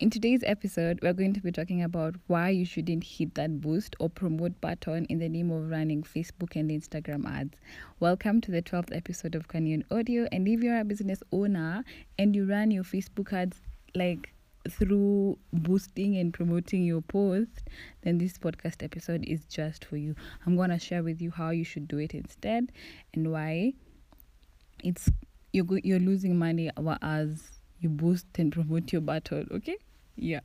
In 0.00 0.10
today's 0.10 0.44
episode, 0.46 1.00
we're 1.02 1.12
going 1.12 1.32
to 1.34 1.40
be 1.40 1.50
talking 1.50 1.82
about 1.82 2.14
why 2.28 2.50
you 2.50 2.64
shouldn't 2.64 3.02
hit 3.02 3.34
that 3.34 3.60
boost 3.60 3.96
or 3.98 4.08
promote 4.08 4.60
button 4.60 5.06
in 5.06 5.18
the 5.18 5.28
name 5.28 5.50
of 5.50 5.68
running 5.68 6.04
Facebook 6.04 6.54
and 6.54 6.70
Instagram 6.70 7.26
ads. 7.28 7.58
Welcome 7.98 8.40
to 8.42 8.52
the 8.52 8.62
12th 8.62 8.96
episode 8.96 9.34
of 9.34 9.48
Canyon 9.48 9.82
Audio. 9.90 10.28
And 10.30 10.46
if 10.46 10.62
you're 10.62 10.78
a 10.78 10.84
business 10.84 11.20
owner 11.32 11.82
and 12.16 12.36
you 12.36 12.46
run 12.46 12.70
your 12.70 12.84
Facebook 12.84 13.32
ads 13.32 13.60
like 13.96 14.32
through 14.70 15.36
boosting 15.52 16.16
and 16.16 16.32
promoting 16.32 16.84
your 16.84 17.00
post, 17.00 17.64
then 18.02 18.18
this 18.18 18.38
podcast 18.38 18.84
episode 18.84 19.24
is 19.24 19.46
just 19.46 19.84
for 19.84 19.96
you. 19.96 20.14
I'm 20.46 20.54
going 20.54 20.70
to 20.70 20.78
share 20.78 21.02
with 21.02 21.20
you 21.20 21.32
how 21.32 21.50
you 21.50 21.64
should 21.64 21.88
do 21.88 21.98
it 21.98 22.14
instead 22.14 22.70
and 23.14 23.32
why 23.32 23.72
it's 24.84 25.10
you're 25.52 25.66
you're 25.82 25.98
losing 25.98 26.38
money 26.38 26.70
as 27.02 27.57
you 27.80 27.88
boost 27.88 28.26
and 28.38 28.52
promote 28.52 28.92
your 28.92 29.02
battle, 29.02 29.44
okay? 29.52 29.76
Yeah. 30.16 30.40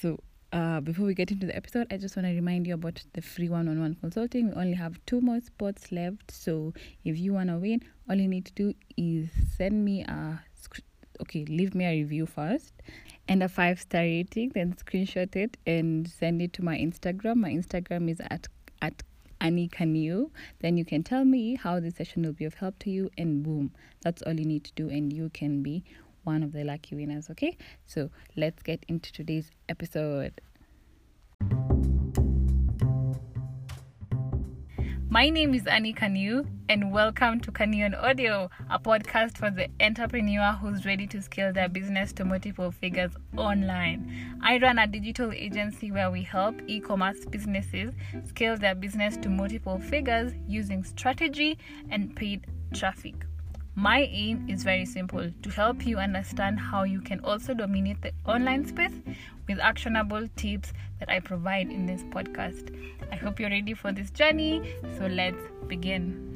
So 0.00 0.18
uh, 0.52 0.80
before 0.80 1.06
we 1.06 1.14
get 1.14 1.30
into 1.30 1.46
the 1.46 1.56
episode, 1.56 1.86
I 1.90 1.96
just 1.96 2.16
want 2.16 2.26
to 2.26 2.34
remind 2.34 2.66
you 2.66 2.74
about 2.74 3.02
the 3.12 3.22
free 3.22 3.48
one 3.48 3.68
on 3.68 3.80
one 3.80 3.94
consulting. 3.94 4.48
We 4.48 4.54
only 4.54 4.74
have 4.74 4.98
two 5.06 5.20
more 5.20 5.40
spots 5.40 5.92
left. 5.92 6.30
So 6.30 6.74
if 7.04 7.18
you 7.18 7.32
want 7.32 7.48
to 7.50 7.56
win, 7.56 7.82
all 8.08 8.16
you 8.16 8.28
need 8.28 8.46
to 8.46 8.52
do 8.52 8.74
is 8.96 9.28
send 9.56 9.84
me 9.84 10.02
a 10.02 10.40
okay, 11.20 11.44
leave 11.44 11.74
me 11.74 11.84
a 11.84 11.90
review 11.90 12.26
first 12.26 12.72
and 13.28 13.42
a 13.42 13.48
five 13.48 13.80
star 13.80 14.00
rating, 14.00 14.50
then 14.54 14.74
screenshot 14.74 15.36
it 15.36 15.56
and 15.66 16.08
send 16.08 16.42
it 16.42 16.52
to 16.54 16.64
my 16.64 16.76
Instagram. 16.76 17.36
My 17.36 17.50
Instagram 17.50 18.10
is 18.10 18.20
at 18.30 18.48
at 18.82 19.02
Annie 19.40 19.68
Kanu. 19.68 20.30
Then 20.60 20.76
you 20.76 20.84
can 20.84 21.02
tell 21.02 21.24
me 21.24 21.54
how 21.54 21.78
the 21.80 21.90
session 21.90 22.22
will 22.24 22.32
be 22.32 22.44
of 22.44 22.54
help 22.54 22.78
to 22.80 22.90
you, 22.90 23.10
and 23.16 23.42
boom, 23.42 23.72
that's 24.02 24.22
all 24.22 24.32
you 24.32 24.46
need 24.46 24.64
to 24.64 24.72
do, 24.72 24.88
and 24.88 25.12
you 25.12 25.30
can 25.30 25.62
be 25.62 25.84
one 26.24 26.42
of 26.42 26.52
the 26.52 26.64
lucky 26.64 26.94
winners. 26.94 27.30
Okay, 27.30 27.56
so 27.86 28.10
let's 28.36 28.62
get 28.62 28.84
into 28.88 29.12
today's 29.12 29.50
episode. 29.68 30.40
My 35.12 35.28
name 35.28 35.54
is 35.54 35.66
Annie 35.66 35.92
Kanu, 35.92 36.46
and 36.68 36.92
welcome 36.92 37.40
to 37.40 37.50
Canyon 37.50 37.96
Audio, 37.96 38.48
a 38.70 38.78
podcast 38.78 39.36
for 39.36 39.50
the 39.50 39.66
entrepreneur 39.80 40.52
who's 40.52 40.86
ready 40.86 41.08
to 41.08 41.20
scale 41.20 41.52
their 41.52 41.68
business 41.68 42.12
to 42.12 42.24
multiple 42.24 42.70
figures 42.70 43.10
online. 43.36 44.38
I 44.40 44.58
run 44.58 44.78
a 44.78 44.86
digital 44.86 45.32
agency 45.32 45.90
where 45.90 46.12
we 46.12 46.22
help 46.22 46.60
e 46.68 46.78
commerce 46.78 47.24
businesses 47.24 47.92
scale 48.24 48.56
their 48.56 48.76
business 48.76 49.16
to 49.16 49.28
multiple 49.28 49.80
figures 49.80 50.32
using 50.46 50.84
strategy 50.84 51.58
and 51.90 52.14
paid 52.14 52.46
traffic. 52.72 53.26
My 53.76 54.00
aim 54.10 54.46
is 54.48 54.64
very 54.64 54.84
simple 54.84 55.30
to 55.42 55.50
help 55.50 55.86
you 55.86 55.98
understand 55.98 56.58
how 56.58 56.82
you 56.82 57.00
can 57.00 57.20
also 57.20 57.54
dominate 57.54 58.02
the 58.02 58.12
online 58.26 58.66
space 58.66 58.92
with 59.46 59.60
actionable 59.60 60.28
tips 60.34 60.72
that 60.98 61.08
I 61.08 61.20
provide 61.20 61.70
in 61.70 61.86
this 61.86 62.02
podcast. 62.02 62.74
I 63.12 63.16
hope 63.16 63.38
you're 63.38 63.48
ready 63.48 63.74
for 63.74 63.92
this 63.92 64.10
journey, 64.10 64.74
so 64.98 65.06
let's 65.06 65.40
begin. 65.68 66.26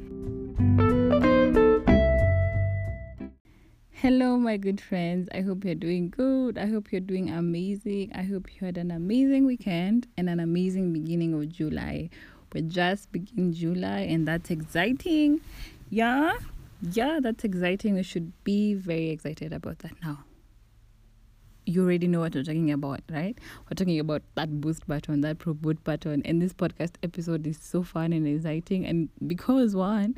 Hello, 3.91 4.37
my 4.37 4.55
good 4.55 4.79
friends. 4.79 5.27
I 5.33 5.41
hope 5.41 5.65
you're 5.65 5.75
doing 5.75 6.09
good. 6.09 6.57
I 6.57 6.67
hope 6.67 6.91
you're 6.91 7.01
doing 7.01 7.29
amazing. 7.29 8.11
I 8.15 8.23
hope 8.23 8.47
you 8.55 8.65
had 8.65 8.77
an 8.77 8.91
amazing 8.91 9.45
weekend 9.45 10.07
and 10.15 10.29
an 10.29 10.39
amazing 10.39 10.93
beginning 10.93 11.33
of 11.33 11.49
July. 11.49 12.09
We're 12.53 12.61
just 12.61 13.11
beginning 13.11 13.53
July, 13.53 14.01
and 14.01 14.25
that's 14.25 14.51
exciting. 14.51 15.41
Yeah, 15.89 16.33
yeah, 16.81 17.19
that's 17.21 17.43
exciting. 17.43 17.95
We 17.95 18.03
should 18.03 18.31
be 18.43 18.73
very 18.73 19.09
excited 19.09 19.53
about 19.53 19.79
that 19.79 19.93
now. 20.03 20.23
You 21.65 21.83
already 21.83 22.07
know 22.07 22.19
what 22.19 22.35
we're 22.35 22.43
talking 22.43 22.71
about, 22.71 23.01
right? 23.09 23.37
We're 23.63 23.75
talking 23.75 23.99
about 23.99 24.21
that 24.35 24.61
boost 24.61 24.85
button, 24.87 25.21
that 25.21 25.39
promote 25.39 25.83
button. 25.83 26.21
And 26.23 26.41
this 26.41 26.53
podcast 26.53 26.93
episode 27.01 27.47
is 27.47 27.57
so 27.59 27.81
fun 27.81 28.13
and 28.13 28.27
exciting. 28.27 28.85
And 28.85 29.09
because 29.25 29.75
one, 29.75 30.15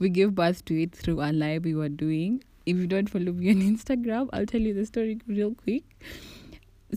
we 0.00 0.08
gave 0.08 0.34
birth 0.34 0.64
to 0.64 0.82
it 0.82 0.92
through 0.92 1.20
a 1.20 1.30
live 1.30 1.64
we 1.64 1.74
were 1.74 1.88
doing. 1.88 2.42
If 2.66 2.76
you 2.76 2.86
don't 2.86 3.08
follow 3.08 3.32
me 3.32 3.50
on 3.50 3.56
Instagram, 3.76 4.30
I'll 4.32 4.46
tell 4.46 4.60
you 4.60 4.74
the 4.74 4.84
story 4.84 5.20
real 5.28 5.54
quick. 5.54 5.84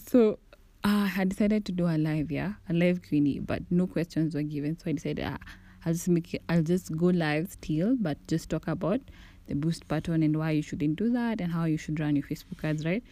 So 0.08 0.40
uh, 0.84 1.04
I 1.04 1.08
had 1.08 1.30
decided 1.30 1.66
to 1.66 1.72
do 1.72 1.86
a 1.86 1.98
live, 1.98 2.32
yeah, 2.32 2.54
a 2.70 2.74
live 2.74 3.02
Queenie, 3.08 3.40
but 3.40 3.62
no 3.70 3.86
questions 3.86 4.34
were 4.34 4.42
given. 4.42 4.78
So 4.80 4.90
I 4.90 4.94
decided, 4.94 5.24
uh, 5.24 5.38
I'll 5.86 5.94
just 5.94 6.10
make 6.10 6.34
it, 6.34 6.42
I'll 6.50 6.64
just 6.64 6.96
go 6.98 7.08
live 7.08 7.52
still, 7.52 7.96
but 8.00 8.18
just 8.28 8.50
talk 8.50 8.68
about 8.68 9.02
the 9.48 9.56
boost 9.56 9.88
button 9.88 10.24
and 10.24 10.38
why 10.38 10.52
you 10.52 10.62
shouldn't 10.62 10.96
do 10.96 11.12
that 11.12 11.42
and 11.42 11.52
how 11.52 11.66
you 11.66 11.78
should 11.78 12.00
run 12.00 12.16
your 12.16 12.26
Facebook 12.26 12.64
ads, 12.64 12.86
right? 12.86 13.04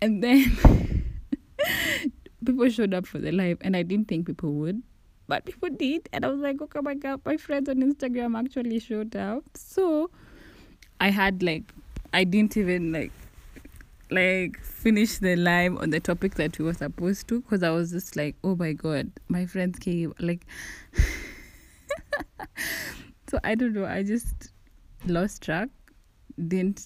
And 0.00 0.22
then 0.22 1.04
people 2.44 2.68
showed 2.68 2.94
up 2.94 3.06
for 3.06 3.18
the 3.18 3.32
live, 3.32 3.58
and 3.60 3.76
I 3.76 3.82
didn't 3.82 4.08
think 4.08 4.26
people 4.26 4.52
would, 4.54 4.82
but 5.26 5.44
people 5.44 5.68
did, 5.70 6.08
and 6.12 6.24
I 6.24 6.28
was 6.28 6.40
like, 6.40 6.60
okay, 6.62 6.80
my 6.80 6.94
god, 6.94 7.20
my 7.24 7.36
friends 7.36 7.68
on 7.68 7.76
Instagram 7.76 8.38
actually 8.38 8.78
showed 8.78 9.16
up. 9.16 9.44
So 9.54 10.10
I 11.00 11.10
had 11.10 11.42
like, 11.42 11.64
I 12.12 12.24
didn't 12.24 12.56
even 12.56 12.92
like 12.92 13.12
like 14.10 14.62
finish 14.62 15.18
the 15.18 15.34
live 15.34 15.76
on 15.78 15.90
the 15.90 15.98
topic 15.98 16.36
that 16.36 16.56
we 16.58 16.64
were 16.64 16.74
supposed 16.74 17.26
to 17.28 17.40
because 17.40 17.62
I 17.62 17.70
was 17.70 17.90
just 17.90 18.14
like, 18.14 18.36
oh 18.44 18.54
my 18.54 18.72
god, 18.72 19.10
my 19.28 19.46
friends 19.46 19.78
came 19.78 20.14
like 20.20 20.46
so 23.28 23.38
I 23.44 23.54
don't 23.54 23.72
know. 23.72 23.84
I 23.84 24.02
just 24.02 24.52
lost 25.06 25.42
track. 25.42 25.68
Didn't 26.48 26.84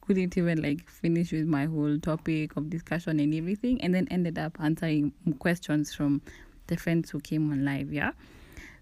couldn't 0.00 0.36
even 0.36 0.60
like 0.62 0.88
finish 0.88 1.30
with 1.30 1.46
my 1.46 1.66
whole 1.66 1.98
topic 1.98 2.56
of 2.56 2.70
discussion 2.70 3.20
and 3.20 3.34
everything, 3.34 3.80
and 3.82 3.94
then 3.94 4.08
ended 4.10 4.38
up 4.38 4.56
answering 4.60 5.12
questions 5.38 5.94
from 5.94 6.22
the 6.66 6.76
friends 6.76 7.10
who 7.10 7.20
came 7.20 7.50
on 7.52 7.64
live. 7.64 7.92
Yeah. 7.92 8.12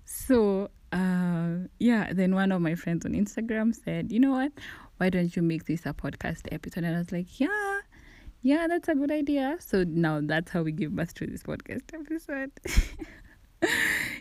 So 0.05 0.71
uh, 0.93 1.69
yeah, 1.79 2.13
then 2.13 2.35
one 2.35 2.53
of 2.53 2.63
my 2.63 2.75
friends 2.75 3.05
on 3.05 3.13
Instagram 3.13 3.75
said, 3.75 4.11
you 4.11 4.21
know 4.21 4.33
what? 4.33 4.53
Why 4.97 5.11
don't 5.11 5.35
you 5.37 5.43
make 5.43 5.67
this 5.67 5.87
a 5.87 5.93
podcast 5.93 6.49
episode? 6.51 6.85
And 6.85 6.97
I 6.97 6.99
was 6.99 7.13
like, 7.13 7.39
yeah, 7.39 7.81
yeah, 8.43 8.67
that's 8.69 8.89
a 8.89 8.95
good 8.95 9.11
idea. 9.11 9.57
So 9.61 9.85
now 9.85 10.21
that's 10.23 10.51
how 10.51 10.63
we 10.63 10.73
give 10.73 10.95
birth 10.97 11.15
to 11.15 11.27
this 11.27 11.43
podcast 11.43 11.83
episode. 11.93 12.53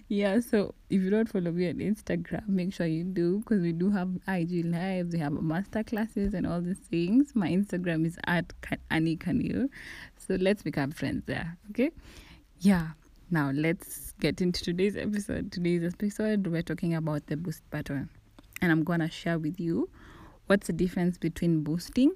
yeah, 0.10 0.40
so 0.40 0.74
if 0.90 1.02
you 1.02 1.10
don't 1.10 1.28
follow 1.28 1.52
me 1.52 1.68
on 1.68 1.76
Instagram, 1.76 2.48
make 2.48 2.74
sure 2.74 2.86
you 2.86 3.04
do 3.04 3.40
because 3.40 3.62
we 3.62 3.74
do 3.74 3.90
have 3.92 4.10
IG 4.28 4.66
lives, 4.66 5.14
we 5.14 5.20
have 5.20 5.34
master 5.34 5.84
classes 5.84 6.34
and 6.34 6.48
all 6.48 6.62
these 6.62 6.78
things. 6.78 7.32
My 7.36 7.50
Instagram 7.50 8.06
is 8.06 8.18
at 8.26 8.54
Annie 8.90 9.18
Kanu. 9.18 9.70
So 10.18 10.36
let's 10.36 10.64
become 10.64 10.92
friends 10.92 11.24
there. 11.26 11.58
Okay. 11.72 11.92
Yeah. 12.60 12.90
Now 13.30 13.52
let's 13.54 14.14
get 14.22 14.40
into 14.40 14.64
today's 14.64 14.96
episode. 14.96 15.52
Today's 15.52 15.84
episode 15.84 16.48
we're 16.48 16.62
talking 16.62 16.96
about 16.96 17.28
the 17.28 17.36
boost 17.36 17.70
button. 17.70 18.10
And 18.62 18.72
I'm 18.72 18.84
gonna 18.86 19.10
share 19.10 19.38
with 19.38 19.60
you 19.60 19.90
what's 20.48 20.68
the 20.68 20.74
difference 20.74 21.18
between 21.18 21.64
boosting 21.64 22.14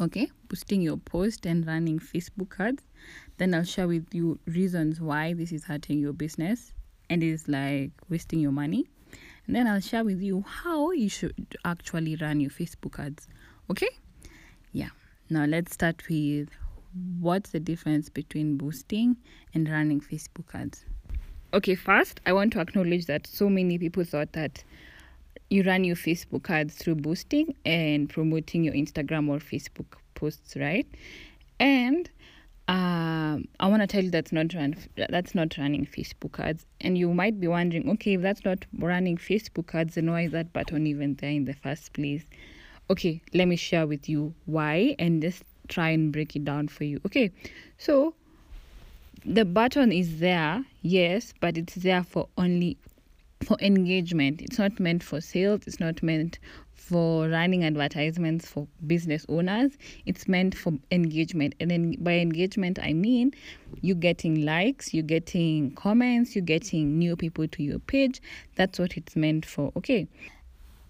okay 0.00 0.28
boosting 0.48 0.80
your 0.80 0.96
post 0.96 1.46
and 1.46 1.64
running 1.66 2.00
facebook 2.00 2.58
ads 2.58 2.82
then 3.38 3.54
i'll 3.54 3.64
share 3.64 3.88
with 3.88 4.06
you 4.12 4.38
reasons 4.46 5.00
why 5.00 5.32
this 5.32 5.52
is 5.52 5.64
hurting 5.64 5.98
your 5.98 6.12
business 6.12 6.72
and 7.10 7.22
is 7.22 7.48
like 7.48 7.90
wasting 8.08 8.40
your 8.40 8.52
money. 8.52 8.86
And 9.46 9.54
then 9.54 9.66
i'll 9.66 9.80
share 9.80 10.04
with 10.04 10.20
you 10.22 10.44
how 10.46 10.90
you 10.92 11.08
should 11.08 11.56
actually 11.64 12.16
run 12.16 12.40
your 12.40 12.50
facebook 12.50 12.98
ads 12.98 13.28
okay? 13.70 13.90
Yeah. 14.72 14.90
Now 15.30 15.44
let's 15.44 15.74
start 15.74 16.02
with 16.08 16.48
what's 17.20 17.50
the 17.50 17.60
difference 17.60 18.08
between 18.08 18.56
boosting 18.56 19.16
and 19.52 19.68
running 19.68 20.00
facebook 20.00 20.54
ads? 20.54 20.84
Okay 21.52 21.74
first 21.74 22.20
i 22.26 22.32
want 22.32 22.52
to 22.54 22.60
acknowledge 22.60 23.06
that 23.06 23.26
so 23.26 23.48
many 23.48 23.78
people 23.78 24.04
thought 24.04 24.32
that 24.32 24.64
you 25.50 25.62
run 25.62 25.84
your 25.84 25.96
Facebook 25.96 26.48
ads 26.50 26.74
through 26.74 26.96
boosting 26.96 27.54
and 27.64 28.08
promoting 28.08 28.64
your 28.64 28.74
Instagram 28.74 29.28
or 29.28 29.38
Facebook 29.38 29.86
posts, 30.14 30.56
right? 30.56 30.86
And 31.60 32.10
um, 32.66 33.46
I 33.60 33.66
want 33.66 33.82
to 33.82 33.86
tell 33.86 34.02
you 34.02 34.10
that's 34.10 34.32
not 34.32 34.54
run, 34.54 34.76
that's 34.96 35.34
not 35.34 35.58
running 35.58 35.84
Facebook 35.86 36.40
ads. 36.40 36.64
And 36.80 36.96
you 36.96 37.12
might 37.12 37.38
be 37.38 37.46
wondering, 37.46 37.90
okay, 37.90 38.14
if 38.14 38.22
that's 38.22 38.44
not 38.44 38.64
running 38.78 39.18
Facebook 39.18 39.74
ads, 39.74 39.96
then 39.96 40.10
why 40.10 40.22
is 40.22 40.32
that 40.32 40.52
button 40.52 40.86
even 40.86 41.14
there 41.16 41.30
in 41.30 41.44
the 41.44 41.52
first 41.52 41.92
place? 41.92 42.24
Okay, 42.90 43.20
let 43.34 43.48
me 43.48 43.56
share 43.56 43.86
with 43.86 44.08
you 44.08 44.34
why 44.46 44.96
and 44.98 45.20
just 45.20 45.42
try 45.68 45.90
and 45.90 46.12
break 46.12 46.36
it 46.36 46.44
down 46.44 46.68
for 46.68 46.84
you. 46.84 47.00
Okay, 47.04 47.30
so 47.76 48.14
the 49.26 49.44
button 49.44 49.92
is 49.92 50.20
there, 50.20 50.64
yes, 50.82 51.34
but 51.40 51.58
it's 51.58 51.74
there 51.74 52.02
for 52.02 52.28
only 52.38 52.78
for 53.42 53.58
engagement. 53.60 54.40
It's 54.40 54.58
not 54.58 54.80
meant 54.80 55.02
for 55.02 55.20
sales, 55.20 55.62
it's 55.66 55.80
not 55.80 56.02
meant 56.02 56.38
for 56.88 57.28
running 57.28 57.64
advertisements 57.64 58.46
for 58.46 58.66
business 58.86 59.24
owners. 59.28 59.72
It's 60.06 60.28
meant 60.28 60.54
for 60.54 60.74
engagement. 60.90 61.54
And 61.60 61.70
then 61.70 61.96
by 62.00 62.14
engagement, 62.14 62.78
I 62.82 62.92
mean 62.92 63.32
you 63.80 63.94
getting 63.94 64.44
likes, 64.44 64.92
you 64.92 65.02
getting 65.02 65.74
comments, 65.74 66.36
you 66.36 66.42
getting 66.42 66.98
new 66.98 67.16
people 67.16 67.48
to 67.48 67.62
your 67.62 67.78
page. 67.78 68.20
That's 68.56 68.78
what 68.78 68.96
it's 68.96 69.16
meant 69.16 69.46
for. 69.46 69.72
Okay. 69.76 70.06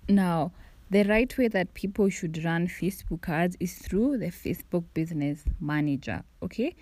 Now, 0.09 0.53
the 0.91 1.05
right 1.05 1.37
way 1.39 1.49
that 1.49 1.75
people 1.75 2.09
should 2.11 2.45
run 2.45 2.69
Facebook 2.69 3.29
ads 3.29 3.57
is 3.59 3.75
through 3.75 4.19
the 4.19 4.27
Facebook 4.27 4.85
Business 4.93 5.45
Manager. 5.61 6.23
Okay, 6.43 6.75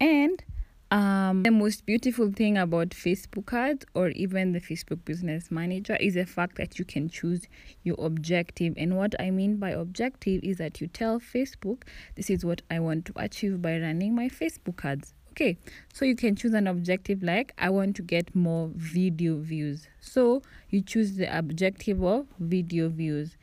and 0.00 0.42
um, 0.90 1.44
the 1.44 1.50
most 1.52 1.86
beautiful 1.86 2.32
thing 2.32 2.58
about 2.58 2.90
Facebook 2.90 3.52
ads 3.52 3.86
or 3.94 4.08
even 4.08 4.52
the 4.52 4.60
Facebook 4.60 5.04
Business 5.04 5.50
Manager 5.50 5.96
is 5.96 6.14
the 6.14 6.26
fact 6.26 6.56
that 6.56 6.78
you 6.78 6.84
can 6.84 7.08
choose 7.08 7.46
your 7.84 7.96
objective. 7.98 8.74
And 8.76 8.96
what 8.96 9.14
I 9.20 9.30
mean 9.30 9.58
by 9.58 9.70
objective 9.70 10.42
is 10.42 10.56
that 10.56 10.80
you 10.80 10.88
tell 10.88 11.20
Facebook, 11.20 11.82
this 12.16 12.28
is 12.28 12.44
what 12.44 12.62
I 12.70 12.80
want 12.80 13.04
to 13.06 13.12
achieve 13.16 13.62
by 13.62 13.78
running 13.78 14.16
my 14.16 14.28
Facebook 14.28 14.84
ads. 14.84 15.14
Okay, 15.30 15.56
so 15.92 16.04
you 16.04 16.16
can 16.16 16.34
choose 16.34 16.54
an 16.54 16.66
objective 16.66 17.22
like 17.22 17.52
I 17.56 17.70
want 17.70 17.94
to 17.96 18.02
get 18.02 18.34
more 18.34 18.68
video 18.74 19.38
views. 19.38 19.86
So 20.00 20.42
you 20.70 20.82
choose 20.82 21.16
the 21.16 21.36
objective 21.36 22.02
of 22.02 22.26
video 22.40 22.88
views, 22.88 23.36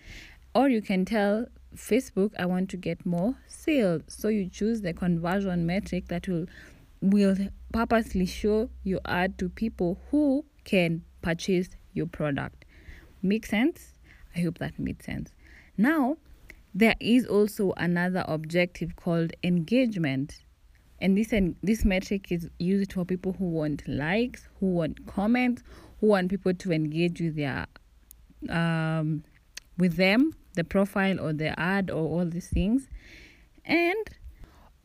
or 0.54 0.68
you 0.68 0.82
can 0.82 1.06
tell 1.06 1.46
Facebook 1.76 2.34
I 2.38 2.46
want 2.46 2.70
to 2.72 2.78
get 2.78 3.06
more 3.06 3.36
sales. 3.48 4.02
So 4.08 4.28
you 4.28 4.50
choose 4.50 4.82
the 4.82 4.92
conversion 4.92 5.66
metric 5.66 6.10
that 6.10 6.28
will 6.28 6.48
will 7.02 7.38
purposely 7.72 8.26
show 8.26 8.70
your 8.84 9.02
ad 9.06 9.38
to 9.38 9.50
people 9.50 10.00
who 10.10 10.46
can 10.64 11.04
purchase 11.22 11.70
your 11.94 12.08
product. 12.08 12.66
Make 13.22 13.46
sense? 13.46 13.94
I 14.36 14.42
hope 14.42 14.60
that 14.60 14.78
made 14.80 15.02
sense. 15.04 15.32
Now, 15.78 16.18
there 16.74 16.96
is 17.00 17.26
also 17.26 17.74
another 17.78 18.24
objective 18.28 18.96
called 18.96 19.34
engagement. 19.44 20.44
And 21.00 21.18
this 21.18 21.32
and 21.32 21.56
this 21.62 21.86
metric 21.86 22.32
is 22.32 22.50
used 22.60 22.94
for 22.94 23.06
people 23.06 23.34
who 23.34 23.46
want 23.46 23.88
likes, 23.88 24.48
who 24.60 24.68
want 24.68 25.06
comments, 25.08 25.64
who 26.00 26.08
want 26.08 26.30
people 26.30 26.54
to 26.54 26.72
engage 26.72 27.22
with 27.22 27.36
their 27.36 27.68
um, 28.50 29.24
with 29.78 29.96
them, 29.96 30.34
the 30.54 30.64
profile 30.64 31.20
or 31.20 31.34
the 31.34 31.60
ad 31.60 31.90
or 31.92 32.08
all 32.08 32.26
these 32.26 32.48
things. 32.48 32.88
And 33.66 34.08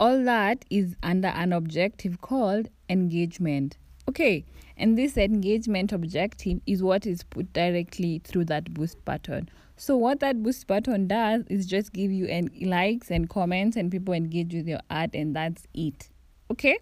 all 0.03 0.25
that 0.25 0.65
is 0.69 0.97
under 1.05 1.29
an 1.29 1.53
objective 1.53 2.21
called 2.21 2.69
engagement. 2.89 3.79
Okay, 4.09 4.45
and 4.77 4.99
this 4.99 5.17
engagement 5.17 5.93
objective 5.93 6.61
is 6.67 6.83
what 6.83 7.07
is 7.07 7.23
put 7.23 7.53
directly 7.53 8.21
through 8.25 8.47
that 8.47 8.75
boost 8.75 9.05
button. 9.05 9.49
So 9.77 9.97
what 9.97 10.19
that 10.19 10.43
boost 10.43 10.67
button 10.67 11.07
does 11.07 11.45
is 11.47 11.67
just 11.67 11.93
give 11.93 12.11
you 12.11 12.27
an 12.27 12.51
likes 12.63 13.13
and 13.13 13.31
comments 13.31 13.77
and 13.77 13.93
people 13.93 14.13
engage 14.13 14.53
with 14.53 14.67
your 14.67 14.81
ad 14.91 15.15
and 15.15 15.37
that's 15.37 15.69
it. 15.73 16.09
Okay? 16.51 16.79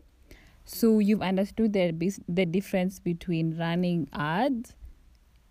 So 0.65 0.99
you've 0.99 1.21
understood 1.21 1.75
the 1.75 1.93
the 2.27 2.47
difference 2.47 3.01
between 3.01 3.59
running 3.59 4.09
ads 4.15 4.73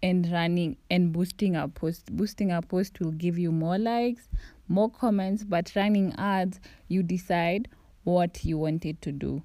and 0.01 0.29
running 0.31 0.77
and 0.89 1.11
boosting 1.11 1.55
our 1.55 1.67
post. 1.67 2.05
Boosting 2.15 2.51
our 2.51 2.61
post 2.61 2.99
will 2.99 3.11
give 3.11 3.37
you 3.37 3.51
more 3.51 3.77
likes, 3.77 4.29
more 4.67 4.89
comments, 4.89 5.43
but 5.43 5.71
running 5.75 6.13
ads, 6.17 6.59
you 6.87 7.03
decide 7.03 7.67
what 8.03 8.43
you 8.43 8.57
wanted 8.57 9.01
to 9.01 9.11
do. 9.11 9.43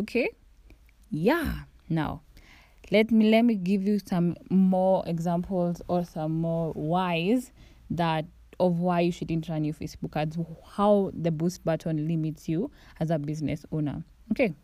Okay? 0.00 0.30
Yeah. 1.10 1.60
Now, 1.88 2.22
let 2.90 3.10
me 3.10 3.30
let 3.30 3.42
me 3.42 3.54
give 3.54 3.82
you 3.82 3.98
some 3.98 4.36
more 4.50 5.02
examples 5.06 5.82
or 5.88 6.04
some 6.04 6.32
more 6.32 6.72
whys 6.72 7.52
that 7.90 8.24
of 8.60 8.80
why 8.80 9.00
you 9.00 9.12
shouldn't 9.12 9.48
run 9.48 9.64
your 9.64 9.74
Facebook 9.74 10.16
ads, 10.16 10.36
how 10.72 11.10
the 11.14 11.30
boost 11.30 11.64
button 11.64 12.08
limits 12.08 12.48
you 12.48 12.70
as 12.98 13.10
a 13.10 13.18
business 13.18 13.64
owner. 13.70 14.02
Okay. 14.32 14.54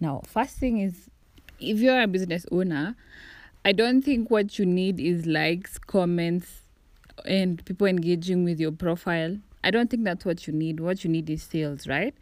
Now, 0.00 0.22
first 0.26 0.56
thing 0.56 0.78
is 0.78 1.08
if 1.60 1.78
you're 1.78 2.02
a 2.02 2.06
business 2.06 2.44
owner, 2.50 2.96
I 3.64 3.70
don't 3.70 4.02
think 4.02 4.28
what 4.28 4.58
you 4.58 4.66
need 4.66 4.98
is 4.98 5.24
likes, 5.24 5.78
comments, 5.78 6.62
and 7.24 7.64
people 7.64 7.86
engaging 7.86 8.42
with 8.42 8.58
your 8.58 8.72
profile. 8.72 9.38
I 9.62 9.70
don't 9.70 9.88
think 9.88 10.02
that's 10.02 10.24
what 10.24 10.48
you 10.48 10.52
need. 10.52 10.80
What 10.80 11.04
you 11.04 11.10
need 11.10 11.30
is 11.30 11.44
sales, 11.44 11.86
right? 11.86 12.12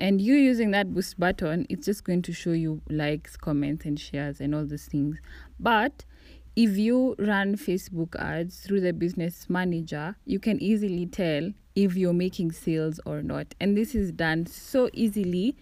And 0.00 0.20
you 0.20 0.34
using 0.34 0.72
that 0.72 0.92
boost 0.92 1.20
button, 1.20 1.66
it's 1.68 1.86
just 1.86 2.02
going 2.02 2.22
to 2.22 2.32
show 2.32 2.50
you 2.50 2.80
likes, 2.88 3.36
comments, 3.36 3.84
and 3.84 4.00
shares 4.00 4.40
and 4.40 4.52
all 4.52 4.66
those 4.66 4.86
things. 4.86 5.18
But 5.60 6.04
if 6.56 6.76
you 6.76 7.14
run 7.20 7.54
Facebook 7.54 8.16
ads 8.16 8.58
through 8.58 8.80
the 8.80 8.92
business 8.92 9.48
manager, 9.48 10.16
you 10.24 10.40
can 10.40 10.60
easily 10.60 11.06
tell 11.06 11.52
if 11.76 11.94
you're 11.94 12.12
making 12.12 12.50
sales 12.50 12.98
or 13.06 13.22
not. 13.22 13.54
And 13.60 13.76
this 13.76 13.94
is 13.94 14.10
done 14.10 14.46
so 14.46 14.90
easily 14.92 15.54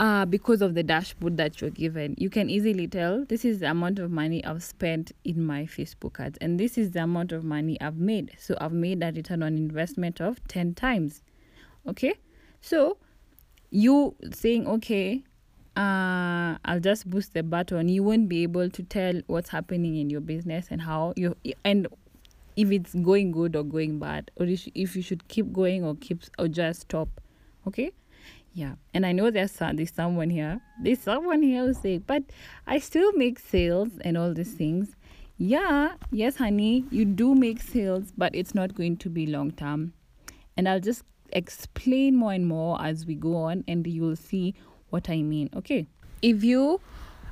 uh, 0.00 0.24
because 0.24 0.62
of 0.62 0.74
the 0.74 0.82
dashboard 0.82 1.36
that 1.36 1.60
you're 1.60 1.68
given. 1.68 2.14
You 2.16 2.30
can 2.30 2.48
easily 2.48 2.88
tell 2.88 3.26
this 3.26 3.44
is 3.44 3.58
the 3.60 3.70
amount 3.70 3.98
of 3.98 4.10
money 4.10 4.42
I've 4.42 4.62
spent 4.62 5.12
in 5.24 5.44
my 5.44 5.64
Facebook 5.64 6.18
ads, 6.18 6.38
and 6.40 6.58
this 6.58 6.78
is 6.78 6.92
the 6.92 7.02
amount 7.02 7.32
of 7.32 7.44
money 7.44 7.78
I've 7.82 7.98
made. 7.98 8.32
So 8.38 8.56
I've 8.60 8.72
made 8.72 9.02
a 9.02 9.12
return 9.12 9.42
on 9.42 9.58
investment 9.58 10.18
of 10.20 10.42
10 10.48 10.74
times. 10.74 11.22
Okay, 11.86 12.14
so 12.62 12.96
you 13.70 14.14
saying, 14.32 14.66
okay, 14.66 15.22
uh, 15.76 16.56
I'll 16.64 16.80
just 16.80 17.08
boost 17.08 17.34
the 17.34 17.42
button, 17.42 17.90
you 17.90 18.02
won't 18.02 18.26
be 18.26 18.42
able 18.42 18.70
to 18.70 18.82
tell 18.82 19.20
what's 19.26 19.50
happening 19.50 19.96
in 19.96 20.08
your 20.08 20.22
business 20.22 20.68
and 20.70 20.80
how 20.80 21.12
you 21.16 21.36
and 21.64 21.86
if 22.56 22.70
it's 22.70 22.94
going 22.94 23.32
good 23.32 23.54
or 23.54 23.62
going 23.62 23.98
bad, 23.98 24.30
or 24.36 24.46
if 24.46 24.96
you 24.96 25.02
should 25.02 25.28
keep 25.28 25.52
going 25.52 25.84
or 25.84 25.94
keep 25.94 26.22
or 26.38 26.48
just 26.48 26.82
stop. 26.82 27.08
Okay, 27.66 27.92
yeah, 28.52 28.74
and 28.94 29.06
I 29.06 29.12
know 29.12 29.30
there's 29.30 29.52
there's 29.52 29.92
someone 29.92 30.30
here. 30.30 30.60
There's 30.82 31.00
someone 31.00 31.42
here 31.42 31.66
who 31.66 31.74
say, 31.74 31.98
but 31.98 32.24
I 32.66 32.78
still 32.78 33.12
make 33.12 33.38
sales 33.38 33.90
and 34.04 34.18
all 34.18 34.34
these 34.34 34.54
things. 34.54 34.96
Yeah, 35.38 35.92
yes, 36.10 36.36
honey, 36.36 36.84
you 36.90 37.04
do 37.04 37.34
make 37.34 37.62
sales, 37.62 38.12
but 38.16 38.34
it's 38.34 38.54
not 38.54 38.74
going 38.74 38.96
to 38.98 39.08
be 39.08 39.26
long 39.26 39.52
term. 39.52 39.94
And 40.56 40.68
I'll 40.68 40.80
just 40.80 41.04
explain 41.32 42.16
more 42.16 42.32
and 42.32 42.46
more 42.46 42.80
as 42.82 43.06
we 43.06 43.14
go 43.14 43.36
on, 43.36 43.64
and 43.68 43.86
you'll 43.86 44.16
see 44.16 44.54
what 44.90 45.08
I 45.08 45.22
mean. 45.22 45.48
Okay, 45.56 45.86
if 46.20 46.42
you 46.42 46.80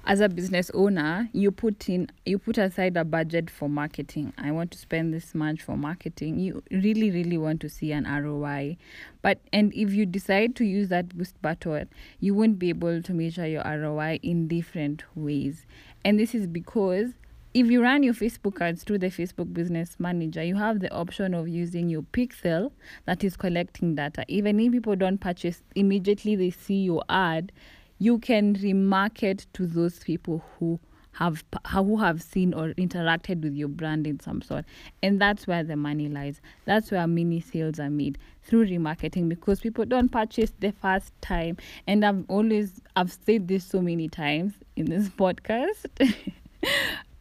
as 0.09 0.21
a 0.21 0.29
business 0.29 0.71
owner 0.73 1.29
you 1.35 1.51
put 1.51 1.87
in 1.87 2.11
you 2.25 2.39
put 2.39 2.57
aside 2.57 2.97
a 2.97 3.05
budget 3.05 3.51
for 3.51 3.69
marketing. 3.69 4.33
I 4.39 4.51
want 4.51 4.71
to 4.71 4.79
spend 4.79 5.13
this 5.13 5.35
much 5.35 5.61
for 5.61 5.77
marketing. 5.77 6.41
You 6.41 6.63
really 6.71 7.11
really 7.11 7.37
want 7.37 7.61
to 7.61 7.69
see 7.69 7.93
an 7.93 8.05
roi 8.05 8.79
but 9.21 9.39
and 9.53 9.73
if 9.75 9.93
you 9.93 10.07
decide 10.07 10.57
to 10.57 10.65
use 10.65 10.89
that 10.89 11.17
boost 11.17 11.41
button 11.43 11.91
you 12.21 12.35
won't 12.35 12.59
be 12.59 12.71
able 12.71 13.03
to 13.03 13.13
measure 13.13 13.47
your 13.47 13.63
roi 13.63 14.19
in 14.23 14.49
different 14.49 15.05
ways. 15.15 15.67
And 16.07 16.19
this 16.19 16.35
is 16.35 16.47
because 16.47 17.13
if 17.53 17.71
you 17.71 17.83
run 17.83 18.03
your 18.03 18.15
Facebook 18.15 18.61
ads 18.61 18.85
through 18.85 18.99
the 18.99 19.09
Facebook 19.09 19.53
Business 19.53 19.97
Manager, 19.99 20.43
you 20.43 20.55
have 20.57 20.81
the 20.81 20.93
option 20.93 21.35
of 21.35 21.49
using 21.49 21.89
your 21.89 22.03
pixel 22.03 22.71
that 23.07 23.25
is 23.25 23.37
collecting 23.37 23.95
data. 23.95 24.25
Even 24.29 24.61
if 24.61 24.71
people 24.71 24.95
don't 24.97 25.19
purchase 25.19 25.63
immediately, 25.75 26.37
they 26.37 26.51
see 26.51 26.83
your 26.83 27.03
ad, 27.09 27.51
you 27.99 28.19
can 28.19 28.55
remarket 28.57 29.47
to 29.55 29.67
those 29.67 29.99
people 29.99 30.45
who 30.59 30.79
have 31.19 31.43
who 31.73 31.97
have 31.97 32.23
seen 32.23 32.55
or 32.55 32.69
interacted 32.75 33.43
with 33.43 33.55
your 33.55 33.67
brand 33.67 34.07
in 34.07 34.21
some 34.21 34.41
sort. 34.41 34.65
And 35.03 35.21
that's 35.21 35.49
where 35.49 35.65
the 35.65 35.75
money 35.75 36.09
lies. 36.09 36.41
That's 36.65 36.93
where 36.93 37.07
mini 37.09 37.41
sales 37.41 37.81
are 37.81 37.91
made 37.91 38.19
through 38.45 38.67
remarketing 38.67 39.29
because 39.29 39.59
people 39.59 39.85
don't 39.85 40.11
purchase 40.11 40.53
the 40.61 40.71
first 40.71 41.13
time. 41.21 41.57
And 41.89 42.05
i've 42.05 42.25
always 42.29 42.81
i've 42.95 43.17
said 43.27 43.49
this 43.49 43.65
so 43.65 43.81
many 43.81 44.09
times 44.09 44.55
in 44.77 44.87
this 44.87 45.09
podcast. 45.23 45.87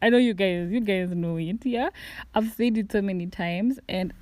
I 0.00 0.10
know 0.10 0.18
you 0.18 0.34
guys 0.34 0.70
you 0.70 0.80
guys 0.80 1.10
know 1.10 1.36
it 1.36 1.66
yeah? 1.66 1.90
I've 2.36 2.52
said 2.52 2.78
it 2.78 2.92
so 2.92 3.02
many 3.02 3.26
times 3.26 3.80
and 3.88 4.12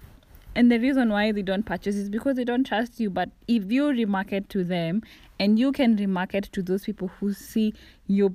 and 0.56 0.72
the 0.72 0.78
reason 0.80 1.10
why 1.10 1.32
they 1.32 1.42
don't 1.42 1.64
purchase 1.66 1.96
is 1.96 2.08
because 2.08 2.36
they 2.36 2.44
don't 2.44 2.64
trust 2.64 2.98
you. 2.98 3.10
But 3.10 3.28
if 3.46 3.70
you 3.70 3.84
remarket 3.84 4.48
to 4.48 4.64
them 4.64 5.02
and 5.38 5.58
you 5.58 5.70
can 5.70 5.98
remarket 5.98 6.50
to 6.52 6.62
those 6.62 6.84
people 6.84 7.08
who 7.20 7.34
see 7.34 7.74
your 8.06 8.32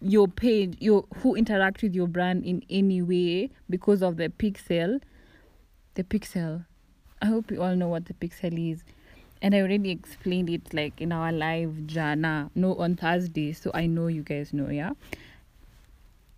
your 0.00 0.26
page 0.26 0.76
your 0.80 1.04
who 1.18 1.34
interact 1.34 1.82
with 1.82 1.94
your 1.94 2.08
brand 2.08 2.44
in 2.44 2.62
any 2.70 3.02
way 3.02 3.50
because 3.68 4.02
of 4.02 4.16
the 4.16 4.30
pixel 4.30 5.02
the 5.94 6.02
pixel. 6.02 6.64
I 7.20 7.26
hope 7.26 7.50
you 7.50 7.62
all 7.62 7.76
know 7.76 7.88
what 7.88 8.06
the 8.06 8.14
pixel 8.14 8.72
is. 8.72 8.82
And 9.42 9.54
i 9.54 9.60
already 9.60 9.90
explained 9.90 10.48
it 10.48 10.72
like 10.72 10.98
in 10.98 11.12
our 11.12 11.30
live 11.30 11.86
jana 11.86 12.50
no 12.54 12.74
on 12.76 12.96
thursday 12.96 13.52
so 13.52 13.70
i 13.74 13.84
know 13.84 14.06
you 14.06 14.22
guys 14.22 14.54
know 14.54 14.70
yeah 14.70 14.92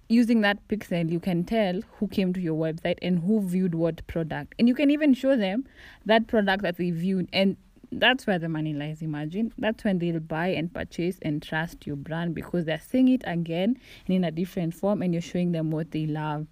using 0.09 0.41
that 0.43 0.67
pixel 0.69 1.11
you 1.11 1.21
can 1.21 1.45
tell 1.45 1.81
who 1.99 2.09
came 2.09 2.33
to 2.33 2.41
your 2.41 2.57
website 2.57 2.99
and 3.03 3.21
who 3.21 3.41
viewed 3.41 3.75
what 3.75 4.07
product. 4.07 4.55
And 4.59 4.69
you 4.69 4.75
can 4.75 4.91
even 4.91 5.15
show 5.15 5.37
them 5.37 5.67
that 6.05 6.27
product 6.27 6.63
that 6.63 6.77
they 6.77 6.91
viewed. 6.91 7.29
And 7.33 7.57
that's 7.93 8.27
where 8.27 8.39
the 8.39 8.49
money 8.49 8.75
lies 8.75 9.03
imagine. 9.03 9.53
That's 9.59 9.85
when 9.85 9.99
they'll 9.99 10.21
buy 10.21 10.49
and 10.49 10.73
purchase 10.73 11.19
and 11.23 11.43
trust 11.43 11.87
your 11.87 11.97
brand 11.97 12.35
because 12.35 12.65
they're 12.65 12.81
seeing 12.81 13.09
it 13.09 13.23
again 13.27 13.79
and 14.07 14.17
in 14.17 14.25
a 14.25 14.31
different 14.31 14.75
form 14.75 15.03
and 15.03 15.13
you're 15.13 15.23
showing 15.23 15.53
them 15.53 15.71
what 15.71 15.91
they 15.91 16.07
love. 16.07 16.47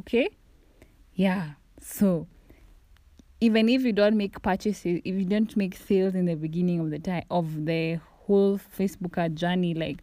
Okay? 0.00 0.28
Yeah. 1.14 1.50
So 1.80 2.26
even 3.40 3.68
if 3.68 3.82
you 3.82 3.92
don't 3.92 4.16
make 4.16 4.40
purchases 4.42 5.00
if 5.04 5.14
you 5.14 5.24
don't 5.24 5.56
make 5.56 5.76
sales 5.76 6.14
in 6.14 6.26
the 6.26 6.34
beginning 6.34 6.80
of 6.80 6.90
the 6.90 6.98
time 6.98 7.22
of 7.30 7.66
the 7.66 8.00
whole 8.26 8.58
facebook 8.76 9.34
journey 9.34 9.74
like 9.74 10.02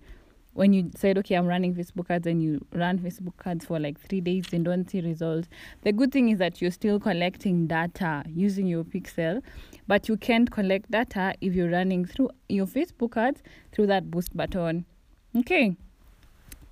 when 0.55 0.71
you 0.71 0.89
said, 0.95 1.17
okay, 1.17 1.35
I'm 1.35 1.45
running 1.45 1.75
Facebook 1.75 2.09
ads 2.09 2.25
and 2.25 2.41
you 2.41 2.65
run 2.73 2.97
Facebook 2.97 3.33
ads 3.45 3.65
for 3.65 3.77
like 3.77 3.99
three 3.99 4.21
days 4.21 4.45
and 4.53 4.63
don't 4.63 4.89
see 4.89 5.01
results, 5.01 5.49
the 5.83 5.91
good 5.91 6.13
thing 6.13 6.29
is 6.29 6.39
that 6.39 6.61
you're 6.61 6.71
still 6.71 6.97
collecting 6.97 7.67
data 7.67 8.23
using 8.25 8.65
your 8.65 8.85
pixel, 8.85 9.41
but 9.85 10.07
you 10.07 10.15
can't 10.15 10.49
collect 10.49 10.89
data 10.89 11.35
if 11.41 11.53
you're 11.53 11.69
running 11.69 12.05
through 12.05 12.29
your 12.47 12.65
Facebook 12.67 13.17
ads 13.17 13.43
through 13.73 13.87
that 13.87 14.09
boost 14.09 14.35
button. 14.35 14.85
Okay. 15.35 15.75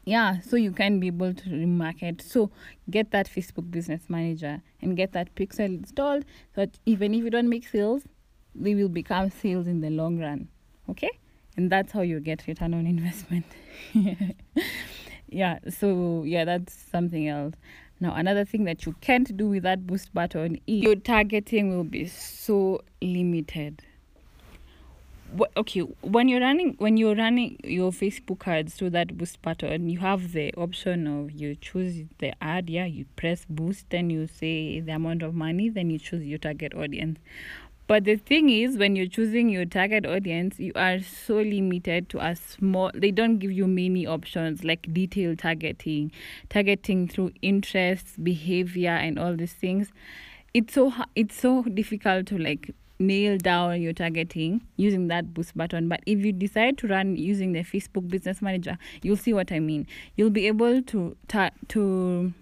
Yeah, 0.06 0.40
so 0.40 0.56
you 0.56 0.72
can 0.72 1.02
be 1.02 1.08
able 1.08 1.34
to 1.34 1.50
remarket. 1.50 2.22
So 2.22 2.52
get 2.90 3.12
that 3.12 3.28
Facebook 3.28 3.70
business 3.70 4.04
manager 4.08 4.62
and 4.82 4.96
get 4.96 5.12
that 5.12 5.36
pixel 5.36 5.66
installed 5.66 6.24
so 6.56 6.62
that 6.62 6.80
even 6.86 7.14
if 7.14 7.24
you 7.24 7.30
don't 7.30 7.50
make 7.50 7.68
sales, 7.68 8.04
they 8.56 8.76
will 8.76 8.90
become 8.90 9.30
sales 9.30 9.68
in 9.68 9.82
the 9.82 9.90
long 9.90 10.20
run. 10.20 10.48
Okay? 10.90 11.10
And 11.56 11.72
that's 11.72 11.92
how 11.92 12.02
you 12.02 12.20
get 12.20 12.48
return 12.48 12.74
on 12.74 12.86
investment. 12.88 13.46
yeah, 15.30 15.60
so 15.70 16.24
yeah, 16.26 16.46
that's 16.46 16.74
something 16.74 17.28
else. 17.28 17.54
Now, 18.00 18.16
another 18.16 18.44
thing 18.44 18.66
that 18.66 18.86
you 18.86 18.96
can't 19.02 19.36
do 19.38 19.48
with 19.48 19.64
that 19.64 19.88
boost 19.88 20.14
button 20.14 20.60
is 20.68 20.84
your 20.84 20.96
targeting 20.96 21.70
will 21.70 21.86
be 21.86 22.06
so 22.08 22.82
limited. 23.02 23.82
Okay, 25.58 25.80
when 25.80 26.28
you're 26.28 26.42
running 26.42 26.76
when 26.78 26.98
you're 26.98 27.16
running 27.16 27.60
your 27.64 27.92
Facebook 27.92 28.48
ads 28.48 28.76
through 28.76 28.92
that 28.92 29.18
boost 29.18 29.42
button, 29.42 29.90
you 29.90 30.00
have 30.00 30.34
the 30.34 30.54
option 30.56 31.08
of 31.08 31.32
you 31.32 31.56
choose 31.56 32.04
the 32.20 32.34
ad, 32.44 32.70
yeah, 32.70 32.86
you 32.86 33.06
press 33.16 33.46
boost, 33.50 33.86
and 33.94 34.12
you 34.12 34.28
say 34.28 34.80
the 34.80 34.92
amount 34.92 35.24
of 35.24 35.34
money, 35.34 35.70
then 35.70 35.90
you 35.90 35.98
choose 35.98 36.24
your 36.24 36.38
target 36.38 36.76
audience. 36.76 37.18
But 37.86 38.06
the 38.06 38.16
thing 38.16 38.50
is, 38.50 38.78
when 38.78 38.96
you're 38.96 39.08
choosing 39.08 39.50
your 39.50 39.66
target 39.66 40.06
audience, 40.06 40.58
you 40.58 40.72
are 40.76 41.02
so 41.02 41.36
limited 41.36 42.08
to 42.10 42.26
a 42.26 42.36
small, 42.36 42.92
they 42.94 43.12
don't 43.12 43.40
give 43.40 43.52
you 43.52 43.68
many 43.68 44.08
options 44.08 44.64
like 44.64 44.88
detailed 44.94 45.40
targeting, 45.40 46.12
targeting 46.50 47.08
through 47.10 47.34
interests, 47.42 48.16
behavior, 48.22 48.92
and 48.92 49.20
all 49.20 49.36
these 49.36 49.54
things. 49.54 49.92
It's 50.54 50.74
so, 50.76 50.94
it's 51.16 51.36
so 51.36 51.64
difficult 51.64 52.28
to 52.28 52.38
like 52.38 52.74
nail 53.00 53.38
down 53.38 53.82
your 53.82 53.92
targeting 53.92 54.62
using 54.78 55.08
that 55.10 55.34
boost 55.34 55.58
button. 55.58 55.90
But 55.90 56.02
if 56.06 56.20
you 56.20 56.32
decide 56.32 56.78
to 56.80 56.88
run 56.88 57.18
using 57.18 57.52
the 57.52 57.64
Facebook 57.64 58.08
Business 58.08 58.42
Manager, 58.42 58.78
you'll 59.02 59.18
see 59.18 59.34
what 59.34 59.52
I 59.52 59.60
mean. 59.60 59.88
You'll 60.16 60.30
be 60.30 60.48
able 60.48 60.82
to, 60.84 61.18
ta- 61.28 61.52
to, 61.70 62.34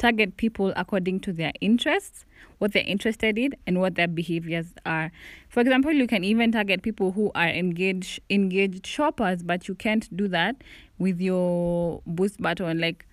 target 0.00 0.36
people 0.38 0.72
according 0.76 1.20
to 1.20 1.32
their 1.32 1.52
interests, 1.60 2.24
what 2.58 2.72
they're 2.72 2.82
interested 2.84 3.38
in, 3.38 3.54
and 3.66 3.80
what 3.80 3.94
their 3.94 4.08
behaviors 4.08 4.74
are. 4.84 5.12
For 5.48 5.60
example, 5.60 5.92
you 5.92 6.06
can 6.06 6.24
even 6.24 6.50
target 6.50 6.82
people 6.82 7.12
who 7.12 7.30
are 7.34 7.48
engaged 7.48 8.20
engaged 8.28 8.86
shoppers, 8.86 9.42
but 9.42 9.68
you 9.68 9.74
can't 9.76 10.14
do 10.16 10.26
that 10.28 10.56
with 10.98 11.20
your 11.20 12.02
boost 12.06 12.40
button, 12.40 12.80
like 12.80 13.06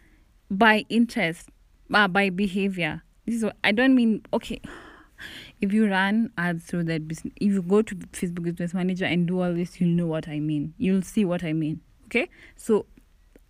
by 0.49 0.85
interest, 0.89 1.49
uh, 1.93 2.07
by 2.07 2.29
behavior. 2.29 3.03
This 3.25 3.43
I 3.63 3.73
don't 3.73 3.93
mean. 3.93 4.23
Okay, 4.33 4.61
if 5.61 5.73
you 5.73 5.89
run 5.89 6.31
ads 6.37 6.63
through 6.63 6.85
that 6.85 7.07
business, 7.07 7.33
if 7.35 7.53
you 7.53 7.61
go 7.61 7.81
to 7.81 7.95
Facebook 7.95 8.43
Business 8.43 8.73
Manager 8.73 9.05
and 9.05 9.27
do 9.27 9.41
all 9.41 9.53
this, 9.53 9.79
you'll 9.81 9.89
know 9.89 10.07
what 10.07 10.27
I 10.27 10.39
mean. 10.39 10.73
You'll 10.77 11.01
see 11.01 11.25
what 11.25 11.43
I 11.43 11.51
mean. 11.51 11.81
Okay, 12.05 12.29
so 12.55 12.85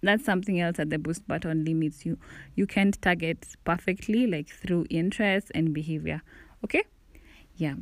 that's 0.01 0.23
something 0.23 0.59
else 0.59 0.77
that 0.77 0.89
the 0.89 0.99
boost 0.99 1.27
button 1.27 1.65
limits 1.65 2.05
you. 2.05 2.17
You 2.55 2.67
can't 2.67 2.99
target 3.01 3.47
perfectly 3.63 4.27
like 4.27 4.49
through 4.49 4.85
interest 4.89 5.51
and 5.55 5.73
behavior. 5.73 6.21
Okay? 6.63 6.83
Yeah. 7.55 7.75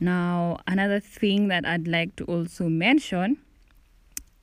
Now 0.00 0.58
another 0.66 1.00
thing 1.00 1.48
that 1.48 1.64
i'd 1.64 1.88
like 1.88 2.16
to 2.16 2.24
also 2.24 2.68
mention 2.68 3.38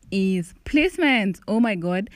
is 0.10 0.54
placements. 0.66 1.40
Oh 1.48 1.60
my 1.60 1.76
god. 1.76 2.10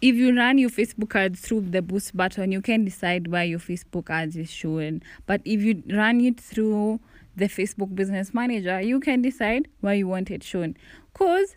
If 0.00 0.16
you 0.16 0.36
run 0.36 0.58
your 0.58 0.70
facebook 0.70 1.14
ads 1.14 1.40
through 1.40 1.62
the 1.70 1.80
boost 1.80 2.16
button 2.16 2.52
you 2.52 2.60
can 2.60 2.84
decide 2.84 3.28
where 3.28 3.44
your 3.44 3.60
facebook 3.60 4.10
ads 4.10 4.36
is 4.36 4.50
shown 4.50 5.02
but 5.26 5.40
if 5.44 5.62
you 5.62 5.82
run 5.90 6.20
it 6.20 6.38
through 6.38 7.00
the 7.36 7.46
facebook 7.46 7.94
business 7.94 8.34
manager 8.34 8.80
you 8.80 9.00
can 9.00 9.22
decide 9.22 9.68
where 9.80 9.94
you 9.94 10.08
want 10.08 10.30
it 10.30 10.42
shown. 10.42 10.76
Because 11.12 11.56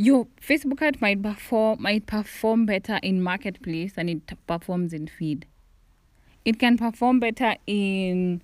your 0.00 0.26
Facebook 0.40 0.80
ad 0.80 0.98
might 1.02 1.22
perform 1.22 1.82
might 1.82 2.06
perform 2.06 2.64
better 2.64 2.98
in 3.02 3.22
marketplace 3.22 3.92
than 3.92 4.08
it 4.08 4.22
performs 4.46 4.94
in 4.94 5.06
feed. 5.06 5.44
It 6.46 6.58
can 6.58 6.78
perform 6.78 7.20
better 7.20 7.56
in 7.66 8.40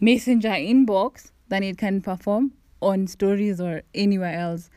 messenger 0.00 0.48
inbox 0.48 1.30
than 1.50 1.62
it 1.62 1.78
can 1.78 2.00
perform 2.00 2.54
on 2.80 3.06
stories 3.06 3.60
or 3.60 3.82
anywhere 3.94 4.36
else. 4.36 4.70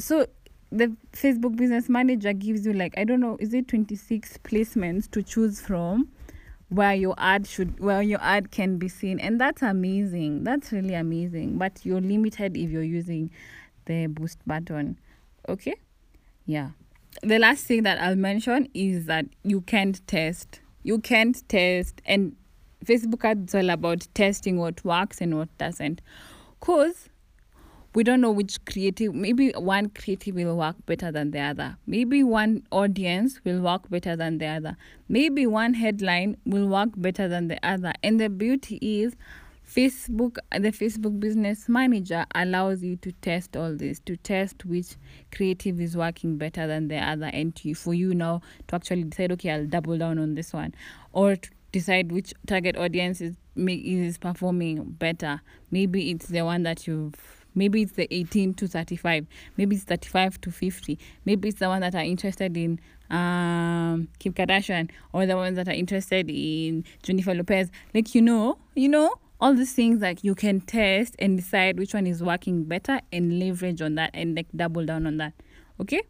So 0.00 0.26
the 0.72 0.96
Facebook 1.12 1.54
business 1.54 1.88
manager 1.88 2.32
gives 2.32 2.66
you 2.66 2.72
like 2.72 2.98
I 2.98 3.04
don't 3.04 3.20
know, 3.20 3.36
is 3.38 3.54
it 3.54 3.68
26 3.68 4.38
placements 4.38 5.08
to 5.12 5.22
choose 5.22 5.60
from 5.60 6.08
where 6.70 6.94
your 6.94 7.14
ad 7.18 7.46
should 7.46 7.78
where 7.78 8.02
your 8.02 8.20
ad 8.20 8.50
can 8.50 8.78
be 8.78 8.88
seen 8.88 9.20
and 9.20 9.40
that's 9.40 9.62
amazing. 9.62 10.42
That's 10.42 10.72
really 10.72 10.94
amazing. 10.94 11.56
But 11.56 11.86
you're 11.86 12.00
limited 12.00 12.56
if 12.56 12.68
you're 12.68 12.82
using 12.82 13.30
the 13.84 14.08
boost 14.08 14.40
button 14.44 14.98
okay? 15.48 15.74
Yeah. 16.44 16.70
The 17.22 17.38
last 17.38 17.64
thing 17.64 17.82
that 17.84 18.00
i'll 18.00 18.16
mention 18.16 18.68
is 18.74 19.06
that 19.06 19.26
you 19.42 19.60
can't 19.62 20.06
test. 20.06 20.60
You 20.82 20.98
can't 20.98 21.36
test. 21.48 22.00
And 22.06 22.36
facebook 22.84 23.24
ads 23.24 23.54
all 23.54 23.70
about 23.70 24.06
testing 24.14 24.58
what 24.58 24.84
works 24.84 25.20
and 25.20 25.36
what 25.36 25.56
doesn't. 25.58 26.00
Because 26.60 27.08
we 27.94 28.04
don't 28.04 28.20
know 28.20 28.30
which 28.30 28.62
creative 28.66 29.14
maybe 29.14 29.52
one 29.52 29.88
creative 29.88 30.34
will 30.34 30.54
work 30.54 30.76
better 30.84 31.10
than 31.10 31.30
the 31.30 31.40
other. 31.40 31.78
Maybe 31.86 32.22
one 32.22 32.66
audience 32.70 33.40
will 33.42 33.60
work 33.60 33.88
better 33.88 34.14
than 34.14 34.36
the 34.36 34.46
other. 34.46 34.76
Maybe 35.08 35.46
one 35.46 35.72
headline 35.72 36.36
will 36.44 36.68
work 36.68 36.90
better 36.94 37.26
than 37.26 37.48
the 37.48 37.58
other. 37.66 37.94
And 38.02 38.20
the 38.20 38.28
beauty 38.28 38.76
is 38.82 39.16
Facebook, 39.66 40.38
the 40.52 40.70
Facebook 40.70 41.18
Business 41.18 41.68
Manager 41.68 42.24
allows 42.34 42.82
you 42.82 42.96
to 42.96 43.10
test 43.12 43.56
all 43.56 43.74
this, 43.74 43.98
to 44.06 44.16
test 44.16 44.64
which 44.64 44.96
creative 45.34 45.80
is 45.80 45.96
working 45.96 46.38
better 46.38 46.66
than 46.66 46.88
the 46.88 46.96
other, 46.96 47.26
and 47.26 47.54
to, 47.56 47.74
for 47.74 47.92
you 47.92 48.14
now 48.14 48.40
to 48.68 48.76
actually 48.76 49.04
decide, 49.04 49.32
okay, 49.32 49.50
I'll 49.50 49.66
double 49.66 49.98
down 49.98 50.18
on 50.18 50.34
this 50.34 50.52
one, 50.52 50.74
or 51.12 51.36
to 51.36 51.50
decide 51.72 52.12
which 52.12 52.32
target 52.46 52.76
audience 52.76 53.20
is 53.20 53.34
is 53.56 54.18
performing 54.18 54.84
better. 54.84 55.40
Maybe 55.70 56.10
it's 56.10 56.26
the 56.26 56.42
one 56.42 56.62
that 56.62 56.86
you've 56.86 57.14
maybe 57.54 57.82
it's 57.82 57.92
the 57.92 58.06
18 58.14 58.52
to 58.52 58.68
35 58.68 59.26
maybe 59.56 59.76
it's 59.76 59.84
35 59.86 60.38
to 60.42 60.50
50 60.50 60.98
maybe 61.24 61.48
it's 61.48 61.58
the 61.58 61.68
one 61.68 61.80
that 61.80 61.94
are 61.94 62.02
interested 62.02 62.54
in 62.54 62.78
um 63.08 64.08
kim 64.18 64.34
kardashian 64.34 64.90
or 65.14 65.24
the 65.24 65.34
ones 65.34 65.56
that 65.56 65.66
are 65.66 65.72
interested 65.72 66.28
in 66.28 66.84
jennifer 67.02 67.34
lopez 67.34 67.70
like 67.94 68.14
you 68.14 68.20
know 68.20 68.58
you 68.74 68.90
know 68.90 69.14
all 69.40 69.54
these 69.54 69.72
things 69.72 70.00
that 70.00 70.24
you 70.24 70.34
can 70.34 70.60
test 70.60 71.14
and 71.18 71.36
decide 71.36 71.78
which 71.78 71.94
one 71.94 72.06
is 72.06 72.22
working 72.22 72.64
better 72.64 73.00
and 73.12 73.38
leverage 73.38 73.82
on 73.82 73.94
that 73.96 74.10
and 74.14 74.34
like 74.34 74.46
double 74.54 74.84
down 74.84 75.06
on 75.06 75.18
that. 75.18 75.32
Okay? 75.80 76.02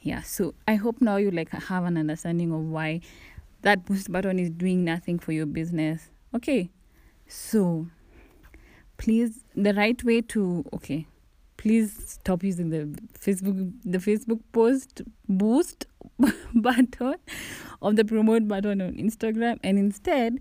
Yeah 0.00 0.22
so 0.22 0.54
i 0.66 0.76
hope 0.76 1.00
now 1.00 1.16
you 1.16 1.30
like 1.30 1.50
have 1.50 1.84
an 1.84 1.96
understanding 1.96 2.52
of 2.52 2.60
why 2.60 3.00
that 3.62 3.84
boost 3.84 4.12
button 4.12 4.38
is 4.38 4.50
doing 4.50 4.84
nothing 4.84 5.18
for 5.18 5.32
your 5.32 5.46
business. 5.46 6.10
Okay 6.34 6.70
so 7.26 7.86
please 8.96 9.44
the 9.54 9.74
right 9.74 10.02
way 10.04 10.20
to 10.20 10.64
okay 10.72 11.06
please 11.56 12.18
stop 12.20 12.42
using 12.42 12.70
the 12.70 12.84
facebook 13.18 13.72
the 13.84 13.98
facebook 13.98 14.40
post 14.52 15.02
boost 15.28 15.86
button 16.54 17.14
of 17.82 17.96
the 17.96 18.04
promote 18.04 18.48
button 18.48 18.80
on 18.80 18.94
instagram 18.94 19.58
and 19.62 19.78
instead 19.78 20.38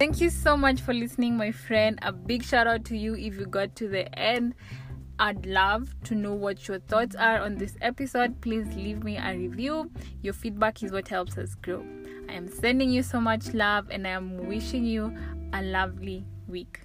Thank 0.00 0.22
you 0.22 0.30
so 0.30 0.56
much 0.56 0.80
for 0.80 0.94
listening, 0.94 1.36
my 1.36 1.52
friend. 1.52 1.98
A 2.00 2.10
big 2.10 2.42
shout 2.42 2.66
out 2.66 2.86
to 2.86 2.96
you 2.96 3.14
if 3.14 3.38
you 3.38 3.44
got 3.44 3.76
to 3.76 3.86
the 3.86 4.08
end. 4.18 4.54
I'd 5.18 5.44
love 5.44 5.94
to 6.04 6.14
know 6.14 6.32
what 6.32 6.66
your 6.66 6.78
thoughts 6.78 7.14
are 7.14 7.38
on 7.38 7.56
this 7.56 7.76
episode. 7.82 8.40
Please 8.40 8.66
leave 8.74 9.04
me 9.04 9.18
a 9.18 9.36
review. 9.36 9.90
Your 10.22 10.32
feedback 10.32 10.82
is 10.82 10.90
what 10.90 11.06
helps 11.06 11.36
us 11.36 11.54
grow. 11.54 11.84
I 12.30 12.32
am 12.32 12.48
sending 12.48 12.88
you 12.88 13.02
so 13.02 13.20
much 13.20 13.52
love 13.52 13.90
and 13.90 14.06
I 14.06 14.12
am 14.12 14.48
wishing 14.48 14.86
you 14.86 15.14
a 15.52 15.60
lovely 15.60 16.24
week. 16.48 16.80